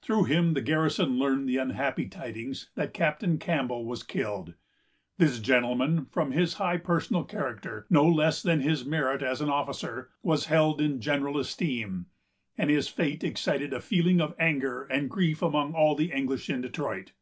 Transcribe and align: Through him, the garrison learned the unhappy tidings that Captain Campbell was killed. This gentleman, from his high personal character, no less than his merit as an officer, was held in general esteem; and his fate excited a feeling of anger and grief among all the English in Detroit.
Through 0.00 0.24
him, 0.24 0.54
the 0.54 0.62
garrison 0.62 1.18
learned 1.18 1.46
the 1.50 1.58
unhappy 1.58 2.08
tidings 2.08 2.70
that 2.76 2.94
Captain 2.94 3.36
Campbell 3.36 3.84
was 3.84 4.02
killed. 4.04 4.54
This 5.18 5.38
gentleman, 5.38 6.06
from 6.06 6.32
his 6.32 6.54
high 6.54 6.78
personal 6.78 7.24
character, 7.24 7.86
no 7.90 8.06
less 8.08 8.42
than 8.42 8.60
his 8.62 8.86
merit 8.86 9.22
as 9.22 9.42
an 9.42 9.50
officer, 9.50 10.08
was 10.22 10.46
held 10.46 10.80
in 10.80 11.02
general 11.02 11.36
esteem; 11.38 12.06
and 12.56 12.70
his 12.70 12.88
fate 12.88 13.22
excited 13.22 13.74
a 13.74 13.80
feeling 13.82 14.18
of 14.18 14.34
anger 14.38 14.84
and 14.84 15.10
grief 15.10 15.42
among 15.42 15.74
all 15.74 15.94
the 15.94 16.10
English 16.10 16.48
in 16.48 16.62
Detroit. 16.62 17.12